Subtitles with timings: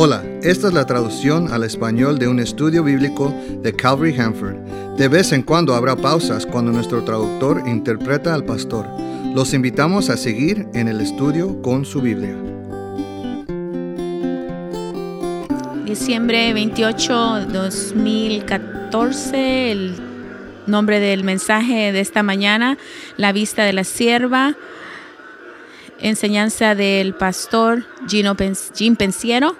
[0.00, 4.54] Hola, esta es la traducción al español de un estudio bíblico de Calvary Hanford.
[4.96, 8.86] De vez en cuando habrá pausas cuando nuestro traductor interpreta al pastor.
[9.34, 12.36] Los invitamos a seguir en el estudio con su Biblia.
[15.84, 19.96] Diciembre 28, 2014, el
[20.68, 22.78] nombre del mensaje de esta mañana,
[23.16, 24.54] la vista de la sierva,
[25.98, 28.36] enseñanza del pastor Gino
[28.76, 29.56] Jim Pensiero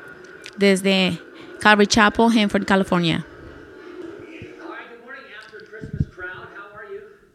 [0.58, 1.20] desde
[1.60, 3.24] Calvary Chapel, Hanford, California.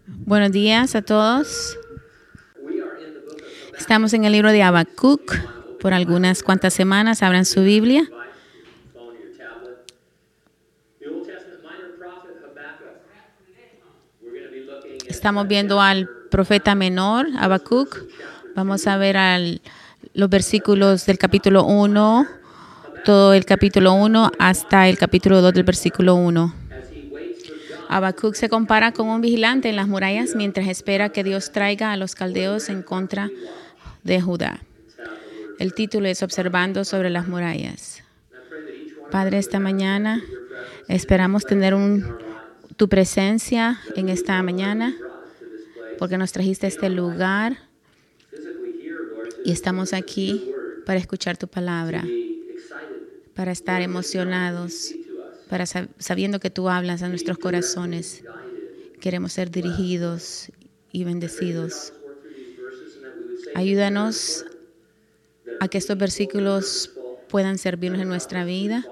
[0.05, 1.77] Buenos días a todos.
[3.77, 5.35] Estamos en el libro de Habacuc
[5.79, 7.23] por algunas cuantas semanas.
[7.23, 8.09] Abran su Biblia.
[15.07, 18.03] Estamos viendo al profeta menor, Habacuc.
[18.55, 19.61] Vamos a ver al,
[20.13, 22.42] los versículos del capítulo 1
[23.03, 26.53] todo el capítulo 1 hasta el capítulo 2 del versículo 1.
[27.89, 31.97] Habacuc se compara con un vigilante en las murallas mientras espera que Dios traiga a
[31.97, 33.29] los caldeos en contra
[34.03, 34.61] de Judá.
[35.59, 38.03] El título es Observando sobre las murallas.
[39.11, 40.21] Padre, esta mañana
[40.87, 41.75] esperamos tener
[42.77, 44.95] tu presencia en esta mañana
[45.99, 47.57] porque nos trajiste a este lugar
[49.43, 50.51] y estamos aquí
[50.85, 52.03] para escuchar tu palabra
[53.35, 54.93] para estar emocionados,
[55.49, 58.23] para sabiendo que tú hablas a nuestros corazones.
[58.99, 60.51] Queremos ser dirigidos
[60.91, 61.93] y bendecidos.
[63.55, 64.45] Ayúdanos
[65.59, 66.91] a que estos versículos
[67.29, 68.85] puedan servirnos en nuestra vida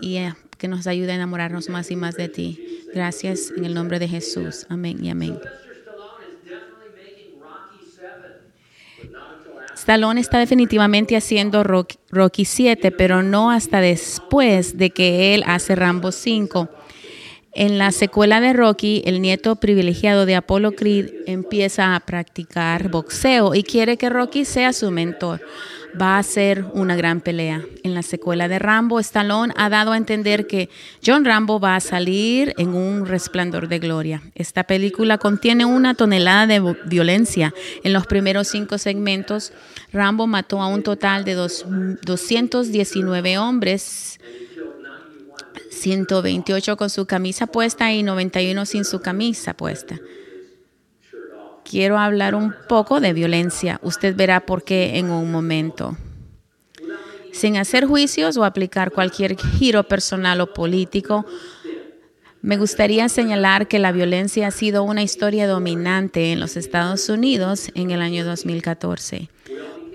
[0.00, 0.18] y
[0.58, 2.84] que nos ayude a enamorarnos más y más de ti.
[2.94, 4.66] Gracias en el nombre de Jesús.
[4.68, 5.38] Amén y amén.
[9.86, 16.10] Stallone está definitivamente haciendo Rocky 7, pero no hasta después de que él hace Rambo
[16.10, 16.68] 5.
[17.52, 23.54] En la secuela de Rocky, el nieto privilegiado de Apollo Creed empieza a practicar boxeo
[23.54, 25.40] y quiere que Rocky sea su mentor
[26.00, 27.62] va a ser una gran pelea.
[27.82, 30.68] En la secuela de Rambo, Stallone ha dado a entender que
[31.04, 34.22] John Rambo va a salir en un resplandor de gloria.
[34.34, 37.54] Esta película contiene una tonelada de violencia.
[37.84, 39.52] En los primeros cinco segmentos,
[39.92, 44.18] Rambo mató a un total de 219 hombres.
[45.70, 50.00] 128 con su camisa puesta y 91 sin su camisa puesta
[51.68, 53.80] quiero hablar un poco de violencia.
[53.82, 55.96] Usted verá por qué en un momento.
[57.32, 61.26] Sin hacer juicios o aplicar cualquier giro personal o político,
[62.40, 67.70] me gustaría señalar que la violencia ha sido una historia dominante en los Estados Unidos
[67.74, 69.28] en el año 2014.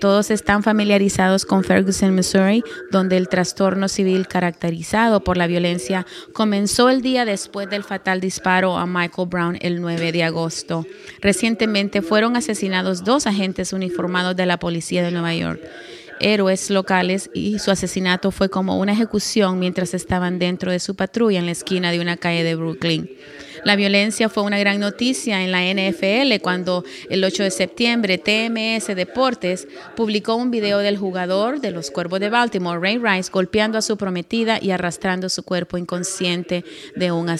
[0.02, 6.90] Todos están familiarizados con Ferguson, Missouri, donde el trastorno civil caracterizado por la violencia comenzó
[6.90, 10.84] el día después del fatal disparo a Michael Brown el 9 de agosto.
[11.20, 15.60] Recientemente fueron asesinados dos agentes uniformados de la policía de Nueva York
[16.18, 21.38] héroes locales y su asesinato fue como una ejecución mientras estaban dentro de su patrulla
[21.38, 23.10] en la esquina de una calle de Brooklyn.
[23.64, 28.88] La violencia fue una gran noticia en la NFL cuando el 8 de septiembre TMS
[28.96, 33.82] Deportes publicó un video del jugador de los Cuervos de Baltimore, Ray Rice, golpeando a
[33.82, 36.64] su prometida y arrastrando su cuerpo inconsciente
[36.96, 37.30] de un,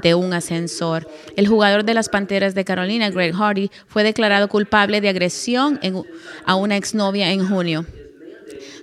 [0.00, 1.08] de un ascensor.
[1.36, 5.80] El jugador de las Panteras de Carolina, Greg Hardy, fue declarado culpable de agresión
[6.44, 7.84] a una exnovia en junio.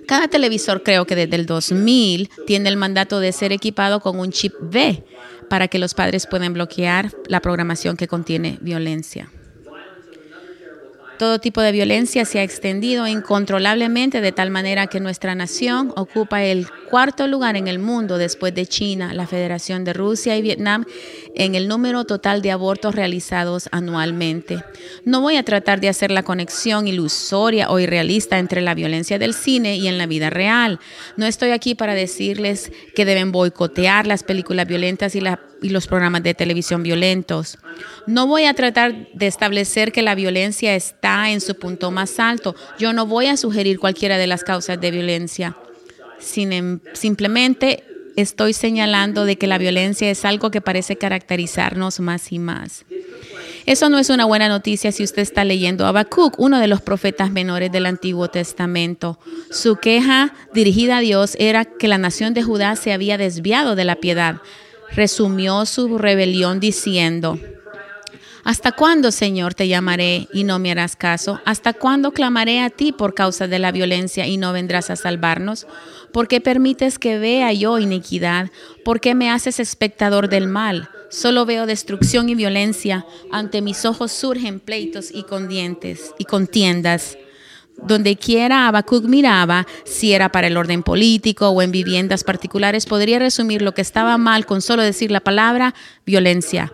[0.06, 4.30] Cada televisor creo que desde el 2000 tiene el mandato de ser equipado con un
[4.30, 5.02] chip B
[5.48, 9.30] para que los padres puedan bloquear la programación que contiene violencia.
[11.18, 16.44] Todo tipo de violencia se ha extendido incontrolablemente de tal manera que nuestra nación ocupa
[16.44, 20.84] el cuarto lugar en el mundo después de China, la Federación de Rusia y Vietnam
[21.36, 24.64] en el número total de abortos realizados anualmente.
[25.04, 29.34] No voy a tratar de hacer la conexión ilusoria o irrealista entre la violencia del
[29.34, 30.80] cine y en la vida real.
[31.16, 35.20] No estoy aquí para decirles que deben boicotear las películas violentas y
[35.70, 37.58] los programas de televisión violentos.
[38.06, 42.56] No voy a tratar de establecer que la violencia está en su punto más alto.
[42.78, 45.56] Yo no voy a sugerir cualquiera de las causas de violencia.
[46.34, 47.84] Em, simplemente
[48.16, 52.84] estoy señalando de que la violencia es algo que parece caracterizarnos más y más.
[53.66, 56.80] Eso no es una buena noticia si usted está leyendo a Habacuc, uno de los
[56.80, 59.18] profetas menores del Antiguo Testamento.
[59.50, 63.84] Su queja dirigida a Dios era que la nación de Judá se había desviado de
[63.84, 64.40] la piedad
[64.92, 67.38] resumió su rebelión diciendo,
[68.46, 71.40] ¿Hasta cuándo, Señor, te llamaré y no me harás caso?
[71.44, 75.66] ¿Hasta cuándo clamaré a ti por causa de la violencia y no vendrás a salvarnos?
[76.12, 78.52] ¿Por qué permites que vea yo iniquidad?
[78.84, 80.88] ¿Por qué me haces espectador del mal?
[81.10, 83.04] Solo veo destrucción y violencia.
[83.32, 87.18] Ante mis ojos surgen pleitos y condientes y contiendas.
[87.82, 93.18] Donde quiera Habacuc miraba, si era para el orden político o en viviendas particulares, podría
[93.18, 95.74] resumir lo que estaba mal con solo decir la palabra
[96.04, 96.72] violencia.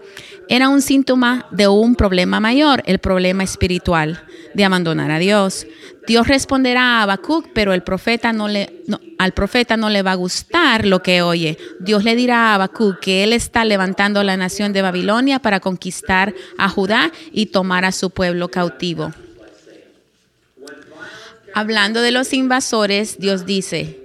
[0.48, 5.66] Era un síntoma de un problema mayor, el problema espiritual, de abandonar a Dios.
[6.06, 11.58] Dios responderá a Habacuc, pero al profeta no le va a gustar lo que oye.
[11.80, 16.34] Dios le dirá a Habacuc que él está levantando la nación de Babilonia para conquistar
[16.58, 19.12] a Judá y tomar a su pueblo cautivo.
[21.54, 24.02] Hablando de los invasores, Dios dice,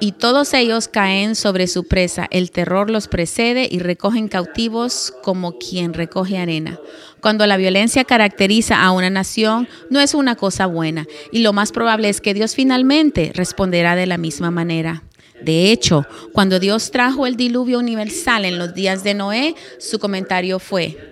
[0.00, 5.58] y todos ellos caen sobre su presa, el terror los precede y recogen cautivos como
[5.58, 6.78] quien recoge arena.
[7.20, 11.72] Cuando la violencia caracteriza a una nación, no es una cosa buena, y lo más
[11.72, 15.02] probable es que Dios finalmente responderá de la misma manera.
[15.42, 20.58] De hecho, cuando Dios trajo el diluvio universal en los días de Noé, su comentario
[20.58, 21.07] fue,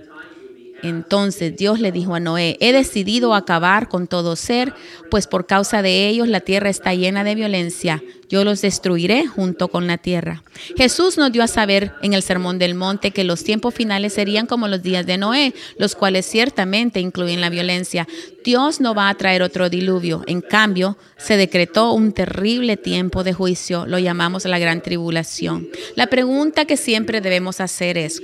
[0.82, 4.74] entonces Dios le dijo a Noé, he decidido acabar con todo ser,
[5.10, 8.02] pues por causa de ellos la tierra está llena de violencia.
[8.28, 10.42] Yo los destruiré junto con la tierra.
[10.76, 14.46] Jesús nos dio a saber en el Sermón del Monte que los tiempos finales serían
[14.46, 18.08] como los días de Noé, los cuales ciertamente incluyen la violencia.
[18.44, 20.24] Dios no va a traer otro diluvio.
[20.26, 25.68] En cambio, se decretó un terrible tiempo de juicio, lo llamamos la gran tribulación.
[25.94, 28.22] La pregunta que siempre debemos hacer es,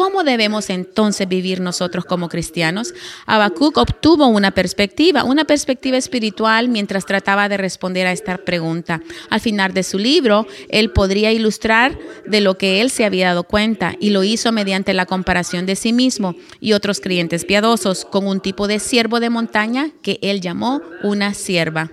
[0.00, 2.94] ¿Cómo debemos entonces vivir nosotros como cristianos?
[3.26, 9.02] Habacuc obtuvo una perspectiva, una perspectiva espiritual mientras trataba de responder a esta pregunta.
[9.28, 13.44] Al final de su libro, él podría ilustrar de lo que él se había dado
[13.44, 18.26] cuenta y lo hizo mediante la comparación de sí mismo y otros creyentes piadosos con
[18.26, 21.90] un tipo de siervo de montaña que él llamó una sierva.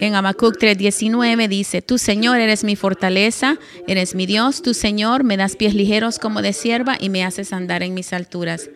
[0.00, 3.58] En Habacuc 3:19 dice, Tu Señor eres mi fortaleza,
[3.88, 7.52] eres mi Dios, tu Señor me das pies ligeros como de sierva y me haces
[7.52, 8.70] andar en mis alturas.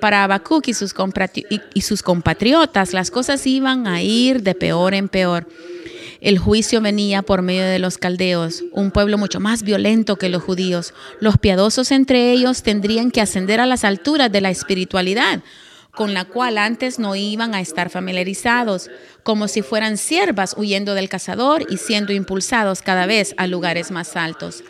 [0.00, 0.94] Para Habacuc y sus,
[1.72, 5.48] y sus compatriotas las cosas iban a ir de peor en peor.
[6.20, 10.42] El juicio venía por medio de los caldeos, un pueblo mucho más violento que los
[10.42, 10.92] judíos.
[11.20, 15.42] Los piadosos entre ellos tendrían que ascender a las alturas de la espiritualidad
[15.96, 18.90] con la cual antes no iban a estar familiarizados,
[19.22, 24.14] como si fueran siervas huyendo del cazador y siendo impulsados cada vez a lugares más
[24.14, 24.62] altos.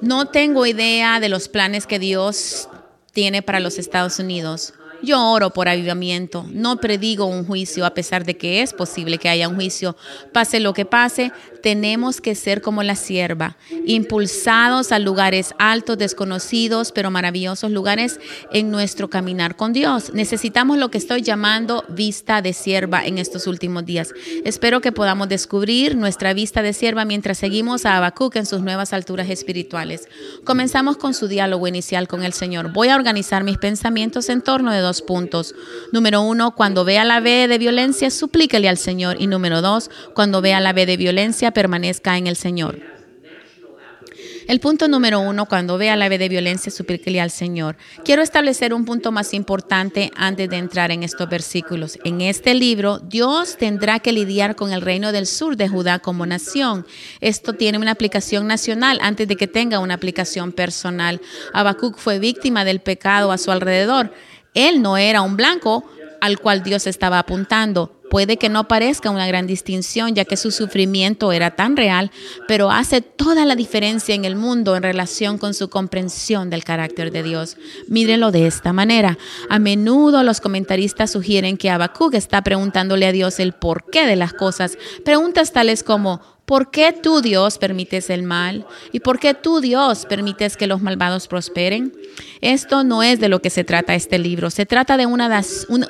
[0.00, 2.68] No tengo idea de los planes que Dios
[3.12, 4.72] tiene para los Estados Unidos.
[5.02, 9.28] Yo oro por avivamiento, no predigo un juicio a pesar de que es posible que
[9.28, 9.96] haya un juicio.
[10.32, 11.30] Pase lo que pase,
[11.66, 18.20] tenemos que ser como la sierva, impulsados a lugares altos, desconocidos, pero maravillosos lugares
[18.52, 20.12] en nuestro caminar con Dios.
[20.14, 24.14] Necesitamos lo que estoy llamando vista de sierva en estos últimos días.
[24.44, 28.92] Espero que podamos descubrir nuestra vista de sierva mientras seguimos a Habacuc en sus nuevas
[28.92, 30.06] alturas espirituales.
[30.44, 32.72] Comenzamos con su diálogo inicial con el Señor.
[32.72, 35.52] Voy a organizar mis pensamientos en torno de dos puntos.
[35.90, 39.16] Número uno, cuando vea la B de violencia, suplíquele al Señor.
[39.18, 42.78] Y número dos, cuando vea la B de violencia, permanezca en el Señor.
[44.46, 47.78] El punto número uno, cuando vea la B de violencia, suplíquele al Señor.
[48.04, 51.98] Quiero establecer un punto más importante antes de entrar en estos versículos.
[52.04, 56.26] En este libro, Dios tendrá que lidiar con el reino del sur de Judá como
[56.26, 56.86] nación.
[57.22, 61.22] Esto tiene una aplicación nacional antes de que tenga una aplicación personal.
[61.54, 64.12] Habacuc fue víctima del pecado a su alrededor.
[64.52, 65.84] Él no era un blanco
[66.26, 67.92] al cual Dios estaba apuntando.
[68.10, 72.12] Puede que no parezca una gran distinción, ya que su sufrimiento era tan real,
[72.46, 77.10] pero hace toda la diferencia en el mundo en relación con su comprensión del carácter
[77.10, 77.56] de Dios.
[77.88, 79.18] Mírenlo de esta manera.
[79.50, 84.32] A menudo los comentaristas sugieren que Habacuc está preguntándole a Dios el porqué de las
[84.32, 84.78] cosas.
[85.04, 88.66] Preguntas tales como, ¿Por qué tú, Dios, permites el mal?
[88.92, 91.92] ¿Y por qué tú, Dios, permites que los malvados prosperen?
[92.40, 94.50] Esto no es de lo que se trata este libro.
[94.50, 95.42] Se trata de una,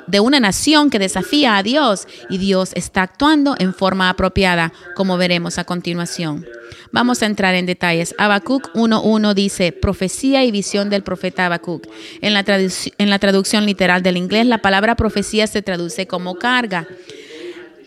[0.07, 5.15] de una nación que desafía a Dios y Dios está actuando en forma apropiada, como
[5.17, 6.43] veremos a continuación.
[6.91, 8.15] Vamos a entrar en detalles.
[8.17, 11.85] Habacuc 1.1 dice, profecía y visión del profeta Habacuc.
[12.21, 16.87] En la, en la traducción literal del inglés, la palabra profecía se traduce como carga.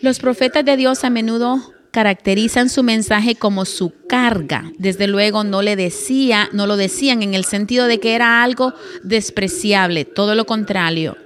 [0.01, 4.71] Los profetas de Dios a menudo caracterizan su mensaje como su carga.
[4.77, 8.73] Desde luego no le decía, no lo decían en el sentido de que era algo
[9.03, 11.17] despreciable, todo lo contrario.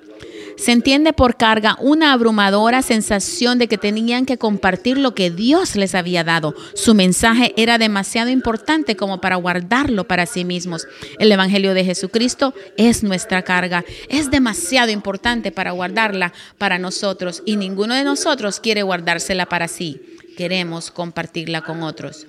[0.58, 5.76] Se entiende por carga una abrumadora sensación de que tenían que compartir lo que Dios
[5.76, 6.56] les había dado.
[6.76, 10.88] Su mensaje era demasiado importante como para guardarlo para sí mismos.
[11.20, 13.84] El Evangelio de Jesucristo es nuestra carga.
[14.08, 20.15] Es demasiado importante para guardarla para nosotros y ninguno de nosotros quiere guardársela para sí.
[20.36, 22.28] Queremos compartirla con otros.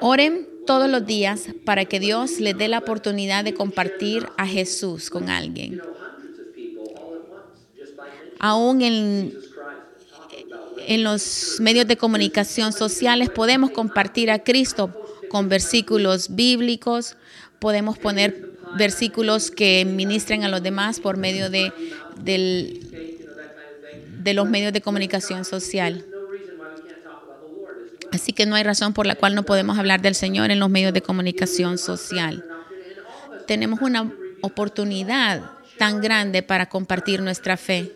[0.00, 5.10] Oren todos los días para que Dios les dé la oportunidad de compartir a Jesús
[5.10, 5.80] con alguien.
[8.38, 9.34] Aún en,
[10.86, 14.90] en los medios de comunicación sociales podemos compartir a Cristo
[15.28, 17.16] con versículos bíblicos,
[17.58, 21.72] podemos poner versículos que ministren a los demás por medio de,
[24.24, 26.02] de los medios de comunicación social.
[28.10, 30.70] Así que no hay razón por la cual no podemos hablar del Señor en los
[30.70, 32.42] medios de comunicación social.
[33.46, 35.42] Tenemos una oportunidad
[35.76, 37.92] tan grande para compartir nuestra fe.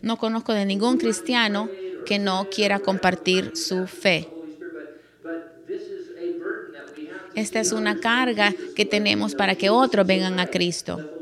[0.00, 1.68] No conozco de ningún cristiano
[2.06, 4.28] que no quiera compartir su fe.
[7.34, 11.19] Esta es una carga que tenemos para que otros vengan a Cristo.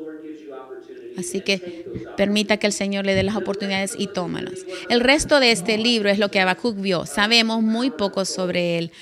[1.18, 1.84] Así que
[2.16, 4.60] permita que el Señor le dé las oportunidades y tómalas.
[4.88, 7.06] El resto de este libro es lo que Habacuc vio.
[7.06, 8.92] Sabemos muy poco sobre él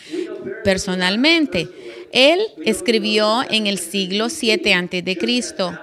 [0.65, 1.69] personalmente.
[2.13, 5.79] Él escribió en el siglo 7 antes de Cristo,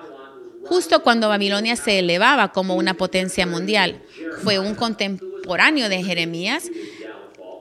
[0.66, 4.02] justo cuando Babilonia se elevaba como una potencia mundial.
[4.44, 6.64] Fue un contemporáneo de Jeremías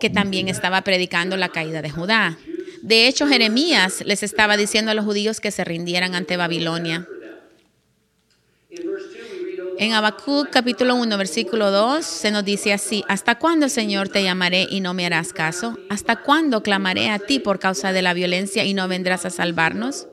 [0.00, 2.38] que también estaba predicando la caída de Judá.
[2.80, 7.06] De hecho, Jeremías les estaba diciendo a los judíos que se rindieran ante Babilonia.
[9.82, 14.68] En Habacuc capítulo 1, versículo 2 se nos dice así, ¿hasta cuándo, Señor, te llamaré
[14.70, 15.76] y no me harás caso?
[15.90, 20.06] ¿Hasta cuándo clamaré a ti por causa de la violencia y no vendrás a salvarnos?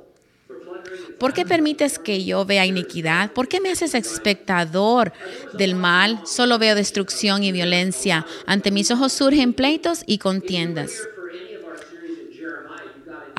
[1.20, 3.32] ¿Por qué permites que yo vea iniquidad?
[3.34, 5.14] ¿Por qué me haces espectador
[5.54, 6.20] del mal?
[6.26, 8.26] Solo veo destrucción y violencia.
[8.48, 10.94] Ante mis ojos surgen pleitos y contiendas.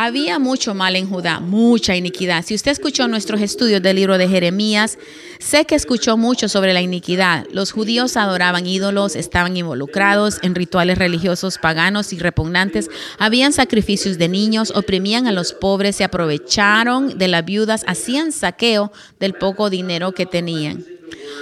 [0.02, 2.42] Había mucho mal en Judá, mucha iniquidad.
[2.42, 4.96] Si usted escuchó nuestros estudios del libro de Jeremías,
[5.38, 7.46] sé que escuchó mucho sobre la iniquidad.
[7.52, 12.88] Los judíos adoraban ídolos, estaban involucrados en rituales religiosos paganos y repugnantes,
[13.18, 18.92] habían sacrificios de niños, oprimían a los pobres, se aprovecharon de las viudas, hacían saqueo
[19.18, 20.82] del poco dinero que tenían.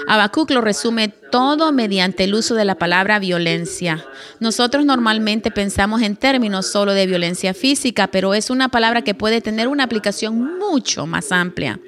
[0.06, 4.04] Habacuc lo resume todo mediante el uso de la palabra violencia.
[4.40, 9.40] Nosotros normalmente pensamos en términos solo de violencia física, pero es una palabra que puede
[9.40, 11.78] tener una aplicación mucho más amplia.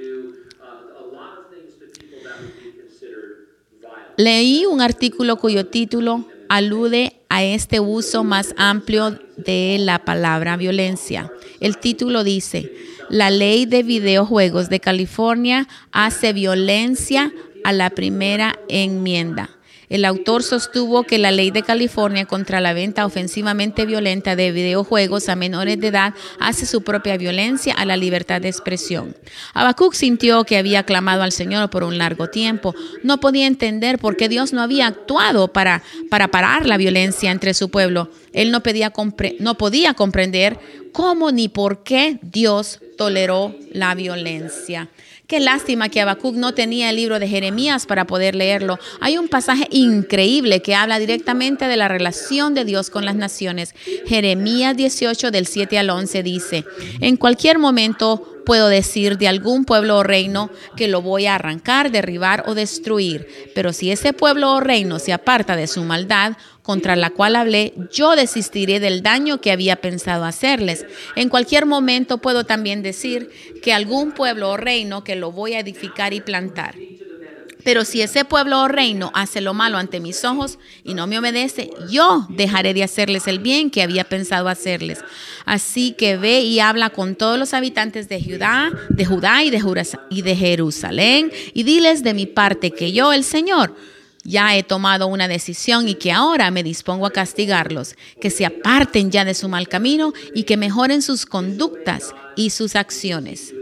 [4.16, 11.32] Leí un artículo cuyo título alude a este uso más amplio de la palabra violencia.
[11.60, 12.72] El título dice,
[13.08, 17.32] la ley de videojuegos de California hace violencia
[17.70, 19.48] a la primera enmienda.
[19.88, 25.28] El autor sostuvo que la ley de California contra la venta ofensivamente violenta de videojuegos
[25.28, 29.16] a menores de edad hace su propia violencia a la libertad de expresión.
[29.54, 32.74] Habacuc sintió que había clamado al Señor por un largo tiempo.
[33.04, 37.54] No podía entender por qué Dios no había actuado para, para parar la violencia entre
[37.54, 38.10] su pueblo.
[38.32, 38.92] Él no, pedía,
[39.38, 40.58] no podía comprender
[40.92, 44.88] cómo ni por qué Dios toleró la violencia.
[45.30, 48.80] Qué lástima que Habacuc no tenía el libro de Jeremías para poder leerlo.
[49.00, 53.72] Hay un pasaje increíble que habla directamente de la relación de Dios con las naciones.
[54.06, 56.64] Jeremías 18 del 7 al 11 dice,
[57.00, 61.90] en cualquier momento puedo decir de algún pueblo o reino que lo voy a arrancar,
[61.90, 63.26] derribar o destruir.
[63.54, 67.75] Pero si ese pueblo o reino se aparta de su maldad, contra la cual hablé,
[67.90, 70.87] yo desistiré del daño que había pensado hacerles.
[71.16, 73.30] En cualquier momento puedo también decir
[73.62, 76.76] que algún pueblo o reino que lo voy a edificar y plantar.
[77.64, 81.18] Pero si ese pueblo o reino hace lo malo ante mis ojos y no me
[81.18, 85.00] obedece, yo dejaré de hacerles el bien que había pensado hacerles.
[85.44, 89.60] Así que ve y habla con todos los habitantes de Judá, de Judá y de,
[90.10, 93.74] y de Jerusalén y diles de mi parte que yo, el Señor,
[94.22, 99.10] ya he tomado una decisión y que ahora me dispongo a castigarlos, que se aparten
[99.10, 103.54] ya de su mal camino y que mejoren sus conductas y sus acciones.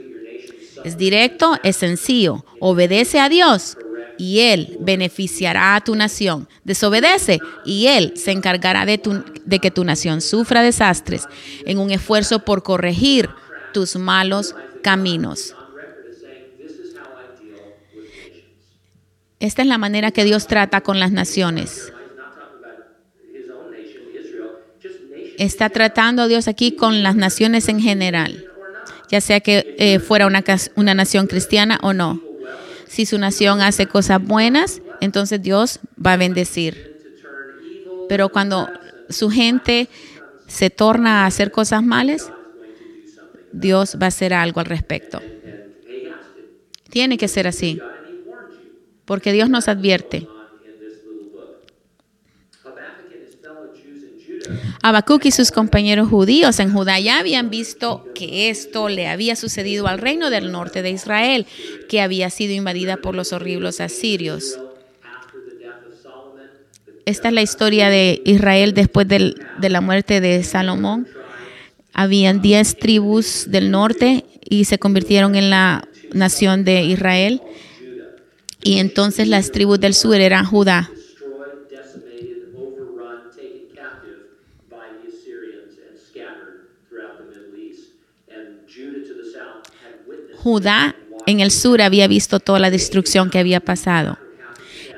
[0.84, 2.44] Es directo, es sencillo.
[2.60, 3.76] Obedece a Dios
[4.18, 6.48] y Él beneficiará a tu nación.
[6.64, 11.26] Desobedece y Él se encargará de, que tu nación sufra desastres
[11.64, 13.30] en un esfuerzo por corregir
[13.72, 15.54] tus malos caminos.
[19.40, 21.92] Esta es la manera que Dios trata con las naciones.
[25.38, 28.44] Está tratando Dios aquí con las naciones en general.
[29.10, 32.27] ya sea que eh, fuera una, una nación cristiana o no.
[32.88, 36.96] Si su nación hace cosas buenas, entonces Dios va a bendecir.
[38.08, 38.68] Pero cuando
[39.08, 39.88] su gente
[40.46, 42.32] se torna a hacer cosas malas,
[43.52, 45.20] Dios va a hacer algo al respecto.
[46.90, 47.78] Tiene que ser así,
[49.04, 50.26] porque Dios nos advierte.
[54.82, 59.88] Habacuc y sus compañeros judíos en Judá ya habían visto que esto le había sucedido
[59.88, 61.46] al reino del norte de Israel,
[61.88, 64.58] que había sido invadida por los horribles asirios.
[67.06, 71.08] Esta es la historia de Israel después del- de la muerte de Salomón.
[71.94, 77.42] Habían diez tribus del norte y se convirtieron en la nación de Israel.
[78.62, 80.90] Y entonces las tribus del sur eran Judá.
[90.48, 94.16] Judá en el sur había visto toda la destrucción que había pasado.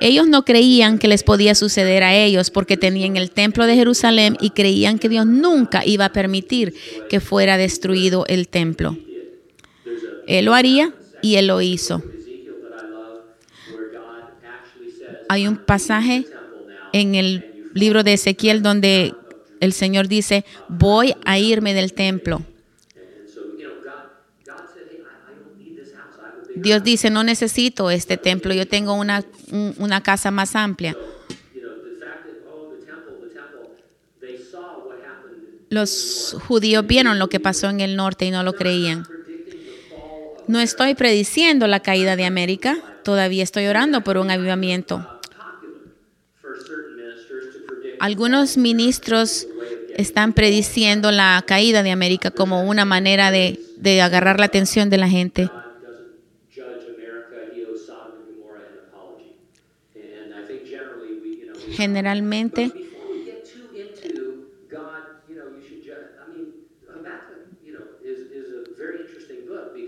[0.01, 4.37] Ellos no creían que les podía suceder a ellos porque tenían el templo de Jerusalén
[4.41, 6.73] y creían que Dios nunca iba a permitir
[7.09, 8.97] que fuera destruido el templo.
[10.29, 12.01] Él lo haría y él lo hizo.
[15.29, 16.27] Hay un pasaje
[16.93, 19.15] en el libro de Ezequiel donde
[19.59, 22.45] el Señor dice, voy a irme del templo.
[26.63, 30.97] Dios dice, no necesito este templo, yo tengo una, un- una casa más amplia.
[35.69, 39.07] Los judíos vieron lo que pasó en el norte y no lo creían.
[40.49, 45.07] No estoy prediciendo la caída de América, todavía estoy orando por un avivamiento.
[48.01, 49.47] Algunos ministros
[49.97, 54.97] están prediciendo la caída de América como una manera de, de agarrar la atención de
[54.99, 55.51] la gente.
[61.71, 62.73] Because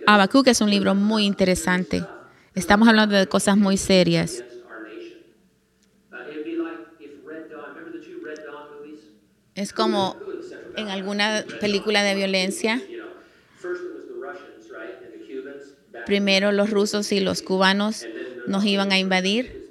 [0.07, 2.07] Habacuc es un libro muy interesante.
[2.55, 4.45] Estamos hablando de cosas muy serias.
[9.55, 10.17] Es como
[10.77, 12.83] en alguna película de violencia,
[16.05, 18.09] primero los rusos y los cubanos
[18.47, 19.62] nos iban a invadir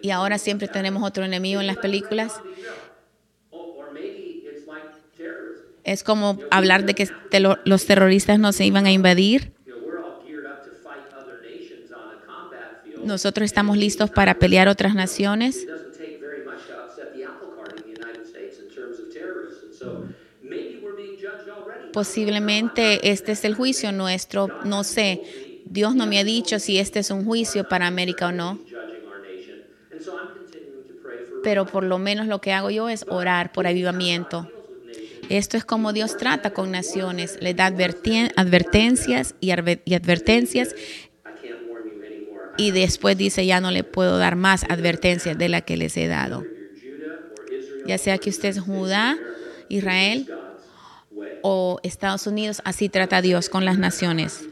[0.00, 2.42] y ahora siempre tenemos otro enemigo en las películas.
[5.84, 9.52] Es como hablar de que te lo- los terroristas nos iban a invadir.
[13.02, 15.68] Nosotros estamos listos para pelear otras naciones.
[21.90, 25.22] Posiblemente este es el juicio nuestro, no sé.
[25.64, 28.69] Dios no me ha dicho si este es un juicio para América o no,
[31.42, 34.50] pero por lo menos lo que hago yo es orar por avivamiento.
[35.28, 40.74] Esto es como Dios trata con naciones, le da advertencias y, advertencias
[42.56, 46.08] y después dice ya no le puedo dar más advertencias de la que les he
[46.08, 46.44] dado.
[47.86, 49.16] Ya sea que usted es Judá,
[49.68, 50.28] Israel
[51.42, 54.44] o Estados Unidos, así trata Dios con las naciones.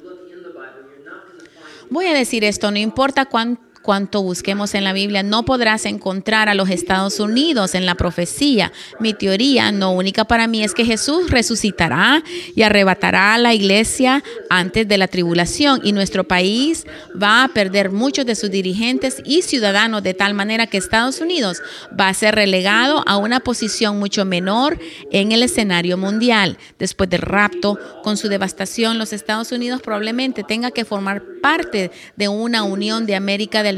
[1.90, 6.50] Voy a decir esto, no importa cuán- cuánto busquemos en la Biblia, no podrás encontrar
[6.50, 8.70] a los Estados Unidos en la profecía.
[9.00, 12.22] Mi teoría, no única para mí, es que Jesús resucitará
[12.54, 17.90] y arrebatará a la iglesia antes de la tribulación y nuestro país va a perder
[17.90, 21.62] muchos de sus dirigentes y ciudadanos de tal manera que Estados Unidos
[21.98, 24.78] va a ser relegado a una posición mucho menor
[25.12, 26.58] en el escenario mundial.
[26.78, 32.28] Después del rapto, con su devastación, los Estados Unidos probablemente tenga que formar parte de
[32.28, 33.77] una unión de América del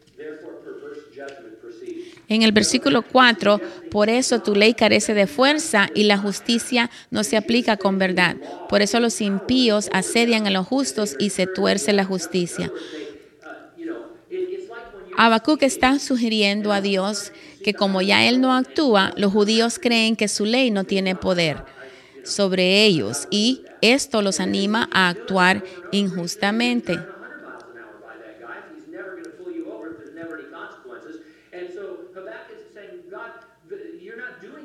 [2.27, 7.23] En el versículo 4, por eso tu ley carece de fuerza y la justicia no
[7.23, 8.37] se aplica con verdad.
[8.69, 12.71] Por eso los impíos asedian a los justos y se tuerce la justicia.
[15.17, 20.27] Habacuc está sugiriendo a Dios que como ya él no actúa, los judíos creen que
[20.27, 21.57] su ley no tiene poder
[22.23, 26.97] sobre ellos y esto los anima a actuar injustamente.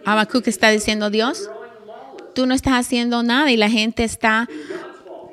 [0.06, 1.50] Habacuc está diciendo, Dios,
[2.32, 4.48] tú no estás haciendo nada y la gente está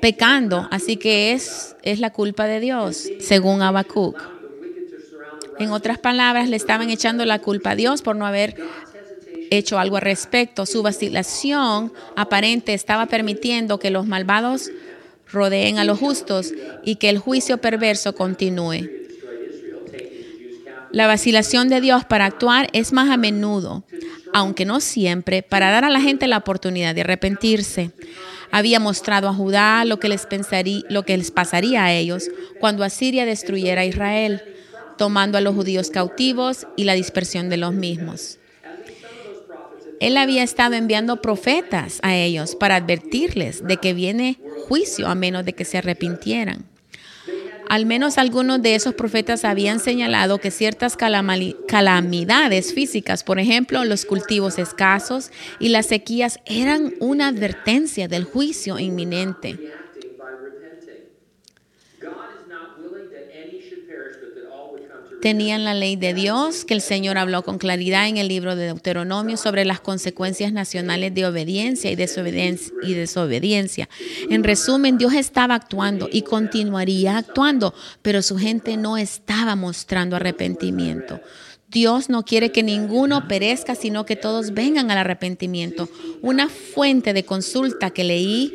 [0.01, 4.19] pecando, así que es, es la culpa de Dios, según Habacuc.
[5.59, 8.55] En otras palabras, le estaban echando la culpa a Dios por no haber
[9.51, 10.65] hecho algo al respecto.
[10.65, 14.71] Su vacilación aparente estaba permitiendo que los malvados
[15.31, 16.51] rodeen a los justos
[16.83, 19.02] y que el juicio perverso continúe.
[20.93, 23.83] La vacilación de Dios para actuar es más a menudo,
[24.31, 27.89] aunque no siempre, para dar a la gente la oportunidad de arrepentirse.
[28.51, 30.27] Había mostrado a Judá lo que les,
[30.89, 32.29] lo que les pasaría a ellos
[32.59, 34.43] cuando Asiria destruyera a Israel,
[34.95, 38.37] tomando a los judíos cautivos y la dispersión de los mismos.
[39.99, 45.43] Él había estado enviando profetas a ellos para advertirles de que viene juicio a menos
[45.43, 46.65] de que se arrepintieran.
[47.73, 54.05] Al menos algunos de esos profetas habían señalado que ciertas calamidades físicas, por ejemplo, los
[54.05, 59.57] cultivos escasos y las sequías, eran una advertencia del juicio inminente.
[65.23, 68.65] Tenían la ley de Dios, que el Señor habló con claridad en el libro de
[68.65, 72.73] Deuteronomio sobre las consecuencias nacionales de obediencia y desobediencia.
[72.83, 73.87] Y desobediencia.
[74.29, 81.21] En resumen, Dios estaba actuando y continuaría actuando, pero su gente no estaba mostrando arrepentimiento.
[81.69, 85.87] Dios no quiere que ninguno perezca, sino que todos vengan al arrepentimiento.
[86.21, 88.53] Una fuente de consulta que leí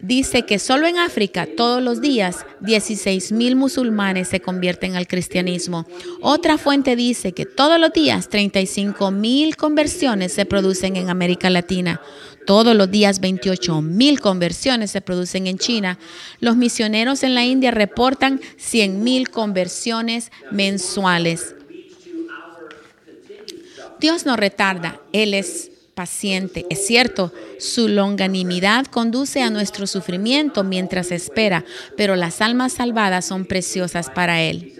[0.00, 5.86] dice que solo en África todos los días 16 mil musulmanes se convierten al cristianismo.
[6.20, 12.00] Otra fuente dice que todos los días 35 mil conversiones se producen en América Latina.
[12.46, 15.98] Todos los días 28 mil conversiones se producen en China.
[16.40, 21.54] Los misioneros en la India reportan 100 mil conversiones mensuales.
[24.00, 26.64] Dios no retarda, Él es paciente.
[26.70, 31.64] Es cierto, su longanimidad conduce a nuestro sufrimiento mientras espera,
[31.96, 34.74] pero las almas salvadas son preciosas para Él.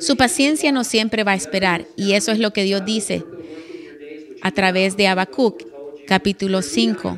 [0.00, 3.22] Su paciencia no siempre va a esperar, y eso es lo que Dios dice
[4.42, 5.62] a través de Habacuc,
[6.08, 7.16] capítulo 5,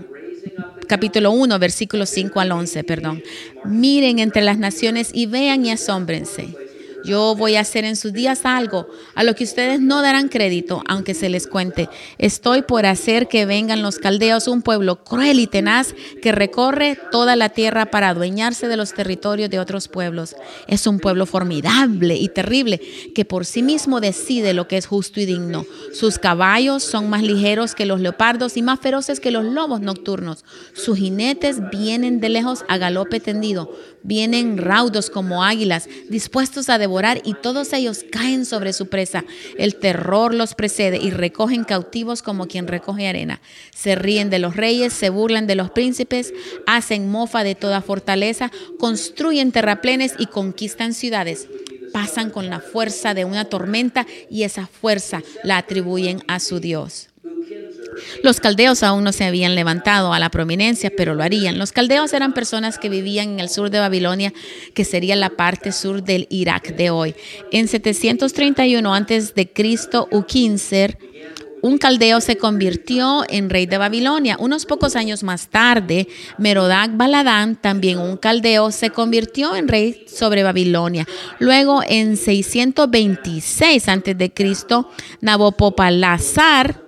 [0.87, 3.23] capítulo 1, versículos 5 al 11, perdón.
[3.65, 6.49] Miren entre las naciones y vean y asómbrense.
[7.05, 10.83] Yo voy a hacer en sus días algo a lo que ustedes no darán crédito,
[10.87, 11.89] aunque se les cuente.
[12.19, 17.37] Estoy por hacer que vengan los caldeos, un pueblo cruel y tenaz que recorre toda
[17.37, 20.37] la tierra para adueñarse de los territorios de otros pueblos.
[20.69, 22.81] Es un pueblo formidable y terrible
[23.15, 25.67] que por sí mismo decide lo que es justo y digno.
[25.93, 30.45] Sus caballos son más ligeros que los leopardos y más feroces que los lobos nocturnos.
[30.75, 33.71] Sus jinetes vienen de lejos a galope tendido
[34.03, 39.25] Vienen raudos como águilas, dispuestos a devorar, y todos ellos caen sobre su presa.
[39.59, 43.41] El terror los precede y recogen cautivos como quien recoge arena.
[43.75, 46.33] Se ríen de los reyes, se burlan de los príncipes,
[46.67, 51.49] hacen mofa de toda fortaleza, construyen terraplenes y conquistan ciudades.
[51.93, 57.12] Pasan con la fuerza de una tormenta y esa fuerza la atribuyen a su Dios.
[58.23, 61.59] Los caldeos aún no se habían levantado a la prominencia, pero lo harían.
[61.59, 64.33] Los caldeos eran personas que vivían en el sur de Babilonia,
[64.75, 67.15] que sería la parte sur del Irak de hoy.
[67.51, 69.53] En 731 a.C.,
[70.11, 70.99] Ukinser
[71.63, 74.37] un caldeo se convirtió en rey de Babilonia.
[74.41, 80.43] Unos pocos años más tarde, Merodac Baladán, también un caldeo, se convirtió en rey sobre
[80.43, 81.07] Babilonia.
[81.39, 84.33] Luego, en 626 a.C.,
[85.21, 86.82] Nabopopalazar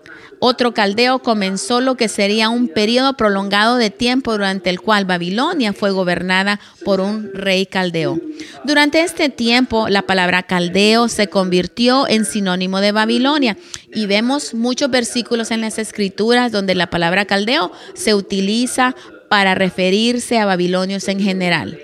[0.47, 5.73] otro caldeo comenzó lo que sería un periodo prolongado de tiempo durante el cual Babilonia
[5.73, 8.21] fue gobernada por un rey caldeo.
[8.63, 13.57] Durante este tiempo, la palabra caldeo se convirtió en sinónimo de Babilonia
[13.95, 18.95] y vemos muchos versículos en las escrituras donde la palabra caldeo se utiliza
[19.31, 21.81] para referirse a babilonios en general.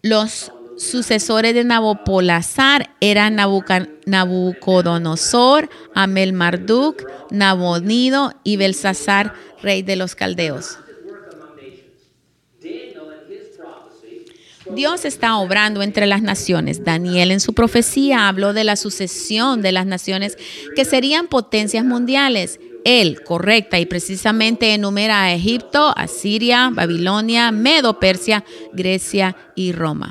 [0.00, 0.52] Los
[0.82, 3.36] sucesores de Nabopolazar eran
[4.06, 10.78] Nabucodonosor, Amel Marduk, Nabonido y Belsasar, rey de los caldeos.
[14.74, 16.84] Dios está obrando entre las naciones.
[16.84, 20.38] Daniel en su profecía habló de la sucesión de las naciones
[20.74, 22.58] que serían potencias mundiales.
[22.84, 30.10] Él, correcta y precisamente enumera a Egipto, Asiria, Babilonia, Medo, Persia, Grecia y Roma.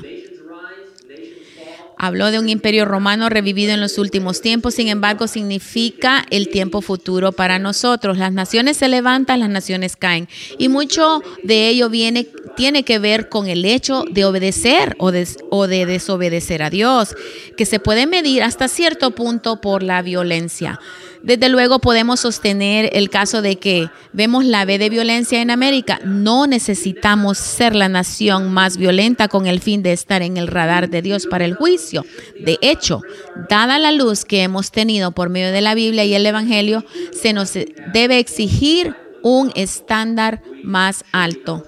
[2.04, 6.80] Habló de un imperio romano revivido en los últimos tiempos, sin embargo significa el tiempo
[6.80, 8.18] futuro para nosotros.
[8.18, 10.26] Las naciones se levantan, las naciones caen.
[10.58, 15.12] Y mucho de ello viene, tiene que ver con el hecho de obedecer o
[15.50, 17.14] o de desobedecer a Dios,
[17.56, 20.80] que se puede medir hasta cierto punto por la violencia.
[21.22, 26.00] Desde luego podemos sostener el caso de que vemos la B de violencia en América.
[26.04, 30.90] No necesitamos ser la nación más violenta con el fin de estar en el radar
[30.90, 32.04] de Dios para el juicio.
[32.40, 33.02] De hecho,
[33.48, 37.32] dada la luz que hemos tenido por medio de la Biblia y el Evangelio, se
[37.32, 37.52] nos
[37.92, 41.64] debe exigir un estándar más alto.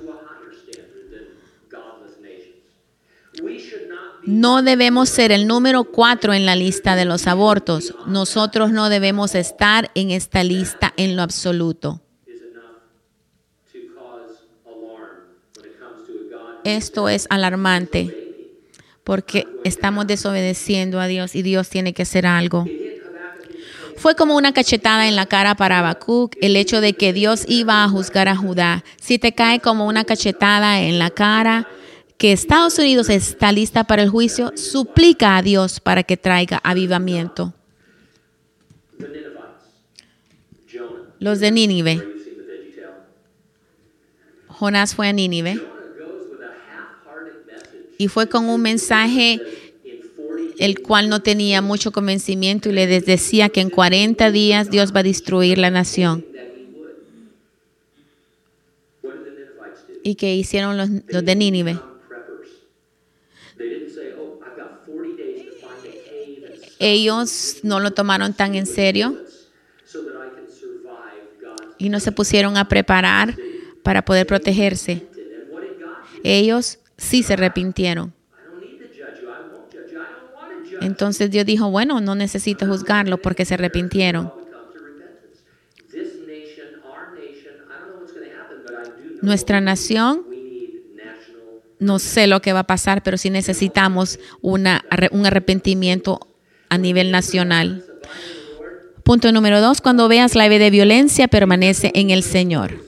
[4.27, 7.95] No debemos ser el número cuatro en la lista de los abortos.
[8.07, 12.01] Nosotros no debemos estar en esta lista en lo absoluto.
[16.65, 18.25] Esto es alarmante
[19.05, 22.65] porque estamos desobedeciendo a Dios y Dios tiene que hacer algo.
[23.97, 27.85] Fue como una cachetada en la cara para Habacuc el hecho de que Dios iba
[27.85, 28.83] a juzgar a Judá.
[29.01, 31.69] Si te cae como una cachetada en la cara,
[32.25, 37.53] que Estados Unidos está lista para el juicio, suplica a Dios para que traiga avivamiento.
[41.19, 42.03] Los de Nínive.
[44.49, 45.61] Jonás fue a Nínive
[47.99, 49.43] y fue con un mensaje
[50.59, 55.01] el cual no tenía mucho convencimiento y le decía que en 40 días Dios va
[55.01, 56.25] a destruir la nación.
[60.03, 61.79] ¿Y que hicieron los, los de Nínive?
[66.79, 69.17] Ellos no lo tomaron tan en serio
[71.79, 73.37] y no se pusieron a preparar
[73.83, 75.07] para poder protegerse.
[76.23, 78.13] Ellos sí se arrepintieron.
[80.81, 84.33] Entonces Dios dijo, bueno, no necesito juzgarlo porque se arrepintieron.
[89.23, 90.27] Nuestra nación,
[91.79, 96.21] no sé lo que va a pasar, pero sí necesitamos una, un arrepentimiento
[96.75, 97.85] a nivel nacional.
[99.03, 102.83] Punto número dos, cuando veas la de violencia, permanece en el Señor.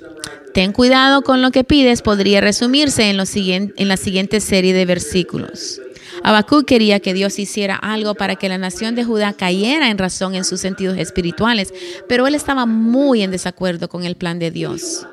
[0.55, 4.73] Ten cuidado con lo que pides, podría resumirse en, lo siguiente, en la siguiente serie
[4.73, 5.81] de versículos.
[6.23, 10.35] Habacuc quería que Dios hiciera algo para que la nación de Judá cayera en razón
[10.35, 11.75] en sus sentidos espirituales,
[12.09, 15.07] pero él estaba muy en desacuerdo con el plan de Dios.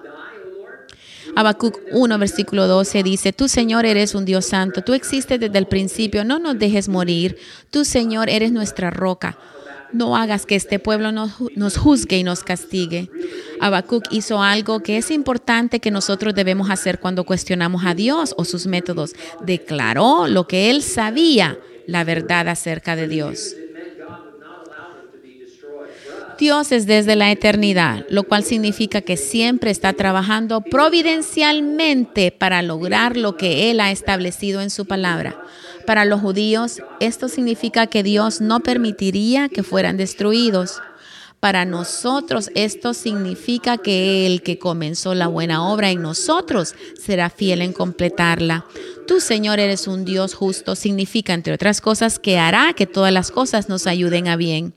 [1.36, 5.68] Habacuc 1, versículo 12 dice, Tú, Señor, eres un Dios santo, tú existes desde el
[5.68, 7.38] principio, no nos dejes morir,
[7.72, 9.38] tú, Señor, eres nuestra roca.
[9.92, 13.12] No hagas que este pueblo nos, juzgue y nos castigue.
[13.62, 18.44] Habacuc hizo algo que es importante que nosotros debemos hacer cuando cuestionamos a Dios o
[18.44, 19.14] sus métodos.
[19.46, 23.56] Declaró lo que él sabía, la verdad acerca de Dios.
[26.38, 33.18] Dios es desde la eternidad, lo cual significa que siempre está trabajando providencialmente para lograr
[33.18, 35.42] lo que Él ha establecido en su palabra.
[35.86, 40.82] Para los judíos, esto significa que Dios no permitiría que fueran destruidos.
[41.40, 47.62] Para nosotros esto significa que el que comenzó la buena obra en nosotros será fiel
[47.62, 48.66] en completarla.
[49.08, 53.30] Tú, Señor, eres un Dios justo, significa, entre otras cosas, que hará que todas las
[53.30, 54.74] cosas nos ayuden a bien.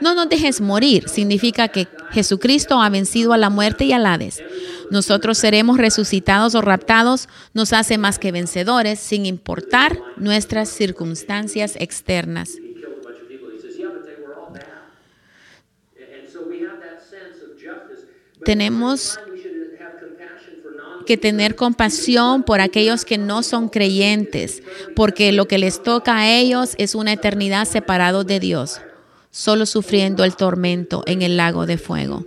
[0.00, 4.42] No nos dejes morir significa que Jesucristo ha vencido a la muerte y al Hades.
[4.90, 12.52] Nosotros seremos resucitados o raptados, nos hace más que vencedores sin importar nuestras circunstancias externas.
[18.44, 19.18] Tenemos
[21.06, 24.62] que tener compasión por aquellos que no son creyentes,
[24.96, 28.80] porque lo que les toca a ellos es una eternidad separados de Dios
[29.30, 32.24] solo sufriendo el tormento en el lago de fuego.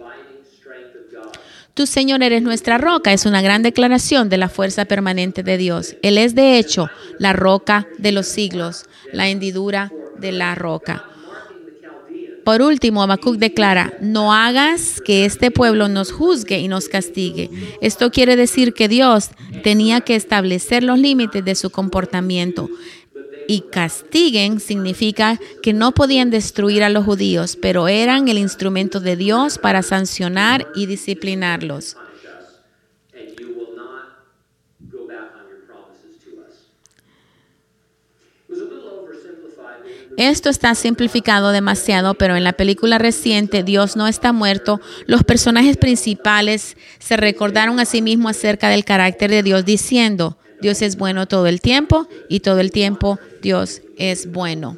[1.73, 3.13] Tú, Señor, eres nuestra roca.
[3.13, 5.95] Es una gran declaración de la fuerza permanente de Dios.
[6.03, 6.87] Él es, de hecho,
[7.17, 11.05] la roca de los siglos, la hendidura de la roca.
[12.43, 17.49] Por último, Habacuc declara, no hagas que este pueblo nos juzgue y nos castigue.
[17.81, 19.29] Esto quiere decir que Dios
[19.63, 22.69] tenía que establecer los límites de su comportamiento
[23.47, 29.15] y castiguen significa que no podían destruir a los judíos, pero eran el instrumento de
[29.15, 31.97] Dios para sancionar y disciplinarlos.
[40.17, 45.77] Esto está simplificado demasiado, pero en la película reciente Dios no está muerto, los personajes
[45.77, 51.27] principales se recordaron a sí mismos acerca del carácter de Dios diciendo, Dios es bueno
[51.27, 54.77] todo el tiempo y todo el tiempo Dios es bueno.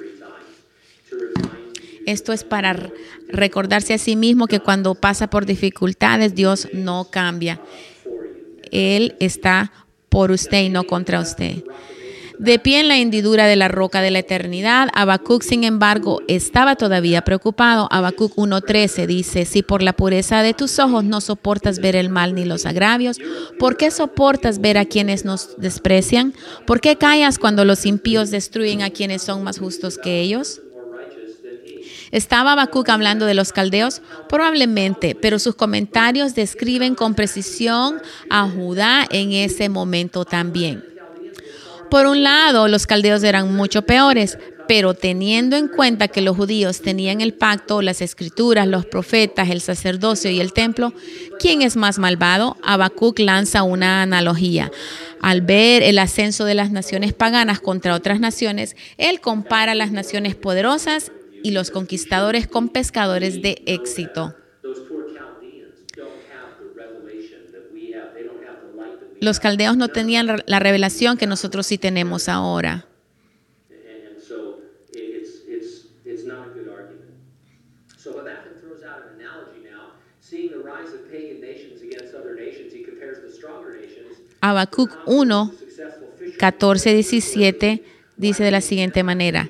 [2.07, 2.91] Esto es para
[3.29, 7.61] recordarse a sí mismo que cuando pasa por dificultades Dios no cambia.
[8.71, 9.71] Él está
[10.09, 11.63] por usted y no contra usted.
[12.39, 16.75] De pie en la hendidura de la roca de la eternidad, Habacuc, sin embargo, estaba
[16.75, 17.87] todavía preocupado.
[17.91, 22.35] Habacuc 1.13 dice, si por la pureza de tus ojos no soportas ver el mal
[22.35, 23.19] ni los agravios,
[23.57, 26.33] ¿por qué soportas ver a quienes nos desprecian?
[26.67, 30.61] ¿Por qué callas cuando los impíos destruyen a quienes son más justos que ellos?
[32.11, 34.01] ¿Estaba Habacuc hablando de los caldeos?
[34.29, 40.94] Probablemente, pero sus comentarios describen con precisión a Judá en ese momento también.
[41.89, 46.81] Por un lado, los caldeos eran mucho peores, pero teniendo en cuenta que los judíos
[46.81, 50.93] tenían el pacto, las escrituras, los profetas, el sacerdocio y el templo,
[51.39, 52.57] ¿quién es más malvado?
[52.63, 54.71] Habacuc lanza una analogía.
[55.21, 60.35] Al ver el ascenso de las naciones paganas contra otras naciones, él compara las naciones
[60.35, 61.11] poderosas
[61.43, 64.35] y los conquistadores con pescadores de éxito.
[69.25, 72.85] Los caldeos no tenían la revelación que nosotros sí tenemos ahora.
[84.41, 85.53] Habacuc 1,
[86.37, 87.83] 14, 17
[88.17, 89.49] dice de la siguiente manera,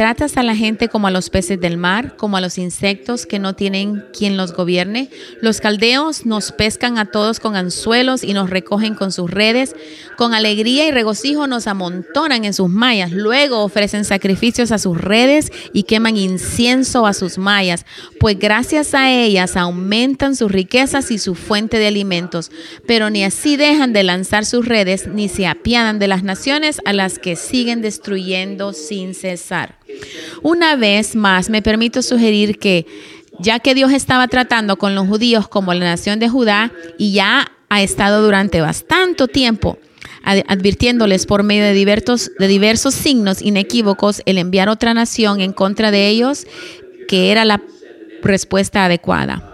[0.00, 3.38] Tratas a la gente como a los peces del mar, como a los insectos que
[3.38, 5.10] no tienen quien los gobierne.
[5.42, 9.76] Los caldeos nos pescan a todos con anzuelos y nos recogen con sus redes.
[10.16, 13.12] Con alegría y regocijo nos amontonan en sus mallas.
[13.12, 17.84] Luego ofrecen sacrificios a sus redes y queman incienso a sus mallas,
[18.18, 22.50] pues gracias a ellas aumentan sus riquezas y su fuente de alimentos.
[22.86, 26.94] Pero ni así dejan de lanzar sus redes, ni se apiadan de las naciones a
[26.94, 29.76] las que siguen destruyendo sin cesar.
[30.42, 32.86] Una vez más, me permito sugerir que
[33.38, 37.52] ya que Dios estaba tratando con los judíos como la nación de Judá y ya
[37.68, 39.78] ha estado durante bastante tiempo
[40.22, 46.46] advirtiéndoles por medio de diversos, signos inequívocos el enviar otra nación en contra de ellos,
[47.08, 47.62] que era la
[48.22, 49.46] respuesta adecuada.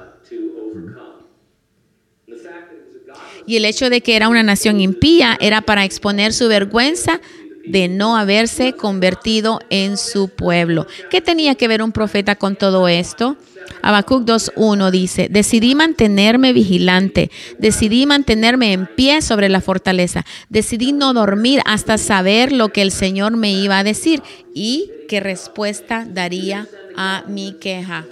[3.46, 7.20] Y el hecho de que era una nación impía era para exponer su vergüenza
[7.66, 10.86] de no haberse convertido en su pueblo.
[11.10, 13.36] ¿Qué tenía que ver un profeta con todo esto?
[13.82, 21.12] Habacuc 2.1 dice, decidí mantenerme vigilante, decidí mantenerme en pie sobre la fortaleza, decidí no
[21.12, 24.22] dormir hasta saber lo que el Señor me iba a decir
[24.54, 28.06] y qué respuesta daría a mi queja.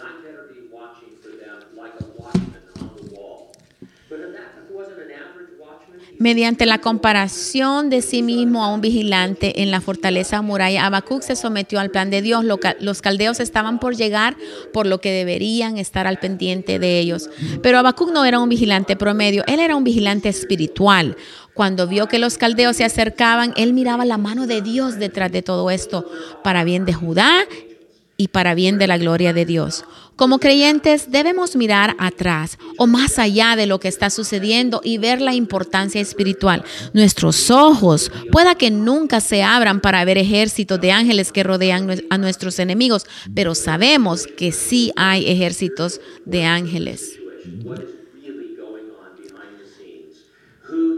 [6.25, 11.37] Mediante la comparación de sí mismo a un vigilante en la fortaleza muralla, Habacuc se
[11.37, 12.47] sometió al plan de Dios.
[12.81, 14.35] Los caldeos estaban por llegar,
[14.73, 17.29] por lo que deberían estar al pendiente de ellos.
[17.63, 21.15] Pero Habacuc no era un vigilante promedio, él era un vigilante espiritual.
[21.53, 25.43] Cuando vio que los caldeos se acercaban, él miraba la mano de Dios detrás de
[25.43, 26.11] todo esto,
[26.43, 27.47] para bien de Judá
[28.17, 29.85] y para bien de la gloria de Dios.
[30.17, 35.21] Como creyentes debemos mirar atrás o más allá de lo que está sucediendo y ver
[35.21, 36.65] la importancia espiritual.
[36.93, 42.19] Nuestros ojos pueda que nunca se abran para ver ejércitos de ángeles que rodean a
[42.19, 47.19] nuestros enemigos, pero sabemos que sí hay ejércitos de ángeles.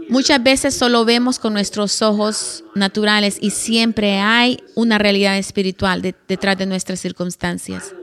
[0.09, 6.57] Muchas veces solo vemos con nuestros ojos naturales y siempre hay una realidad espiritual detrás
[6.57, 7.93] de nuestras circunstancias.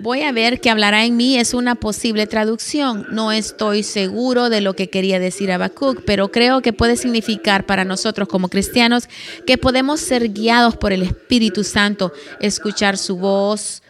[0.00, 3.06] Voy a ver que hablará en mí es una posible traducción.
[3.10, 7.84] No estoy seguro de lo que quería decir Habacuc, pero creo que puede significar para
[7.84, 9.08] nosotros como cristianos
[9.48, 13.82] que podemos ser guiados por el Espíritu Santo, escuchar su voz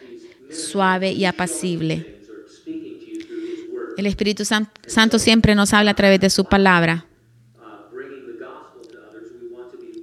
[0.49, 2.16] suave y apacible.
[3.97, 7.05] El Espíritu Santo siempre nos habla a través de su palabra.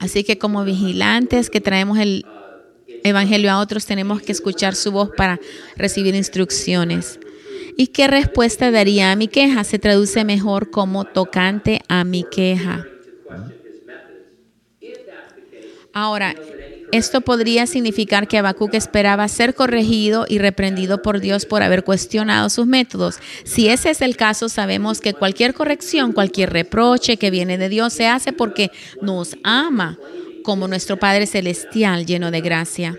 [0.01, 2.27] Así que como vigilantes que traemos el
[3.05, 5.39] Evangelio a otros, tenemos que escuchar su voz para
[5.77, 7.21] recibir instrucciones.
[7.77, 9.65] ¿Y qué respuesta daría a mi queja?
[9.65, 12.87] Se traduce mejor como tocante a mi queja.
[15.93, 16.35] Ahora,
[16.97, 22.49] esto podría significar que Habacuc esperaba ser corregido y reprendido por Dios por haber cuestionado
[22.51, 23.19] sus métodos.
[23.43, 27.93] Si ese es el caso, sabemos que cualquier corrección, cualquier reproche que viene de Dios
[27.93, 28.71] se hace porque
[29.03, 29.99] nos ama
[30.45, 32.97] como nuestro Padre Celestial lleno de gracia.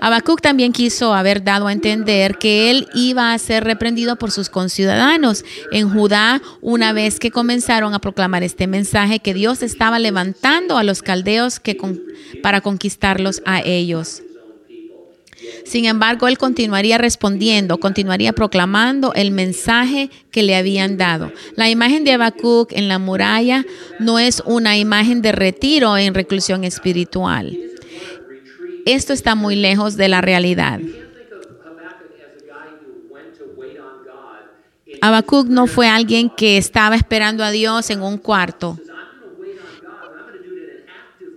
[0.00, 4.48] Habacuc también quiso haber dado a entender que él iba a ser reprendido por sus
[4.48, 10.78] conciudadanos en Judá una vez que comenzaron a proclamar este mensaje que Dios estaba levantando
[10.78, 11.60] a los caldeos
[12.42, 14.22] para conquistarlos a ellos.
[15.64, 21.32] Sin embargo, él continuaría respondiendo, continuaría proclamando el mensaje que le habían dado.
[21.56, 23.64] La imagen de Habacuc en la muralla
[23.98, 27.69] no es una imagen de retiro en reclusión espiritual.
[28.86, 30.80] Esto está muy lejos de la realidad.
[35.00, 38.78] Habacuc no fue alguien que estaba esperando a Dios en un cuarto.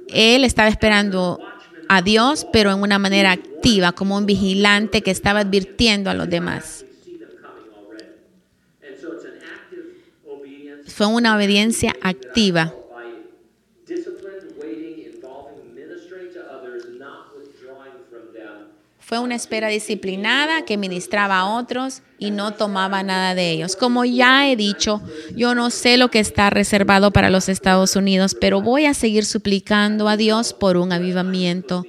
[0.10, 1.40] Él estaba esperando
[1.88, 6.30] a Dios, pero en una manera activa, como un vigilante que estaba advirtiendo a los
[6.30, 6.86] demás.
[10.86, 12.74] Fue una obediencia activa.
[19.14, 23.76] Fue una espera disciplinada que ministraba a otros y no tomaba nada de ellos.
[23.76, 25.04] Como ya he dicho,
[25.36, 29.26] yo no sé lo que está reservado para los Estados Unidos, pero voy a seguir
[29.26, 31.86] suplicando a Dios por un avivamiento.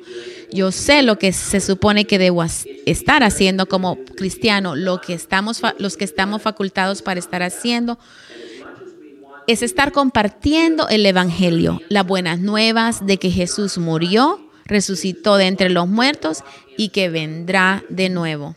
[0.52, 5.62] Yo sé lo que se supone que debo estar haciendo como cristiano, lo que estamos,
[5.78, 7.98] los que estamos facultados para estar haciendo
[9.46, 15.70] es estar compartiendo el Evangelio, las buenas nuevas de que Jesús murió, resucitó de entre
[15.70, 16.42] los muertos
[16.76, 18.56] y que vendrá de nuevo.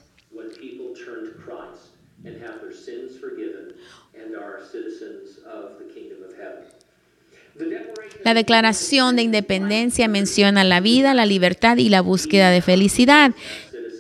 [8.28, 13.32] La Declaración de Independencia menciona la vida, la libertad y la búsqueda de felicidad.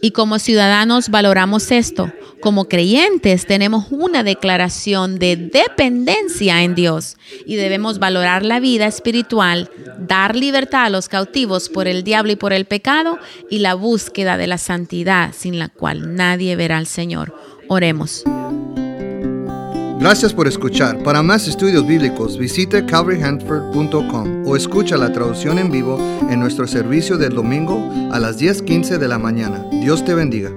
[0.01, 2.11] Y como ciudadanos valoramos esto.
[2.41, 9.71] Como creyentes tenemos una declaración de dependencia en Dios y debemos valorar la vida espiritual,
[9.99, 13.17] dar libertad a los cautivos por el diablo y por el pecado
[13.49, 17.33] y la búsqueda de la santidad sin la cual nadie verá al Señor.
[17.67, 18.23] Oremos.
[19.99, 21.01] Gracias por escuchar.
[21.03, 27.17] Para más estudios bíblicos, visite calvaryhanford.com o escucha la traducción en vivo en nuestro servicio
[27.17, 29.65] del domingo a las 10:15 de la mañana.
[29.71, 30.51] Dios te bendiga.